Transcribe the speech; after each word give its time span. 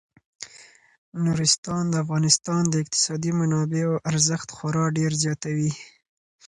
نورستان 1.25 1.83
د 1.89 1.95
افغانستان 2.03 2.61
د 2.69 2.73
اقتصادي 2.83 3.31
منابعو 3.39 3.95
ارزښت 4.09 4.49
خورا 4.55 4.85
ډیر 4.97 5.11
زیاتوي. 5.23 5.71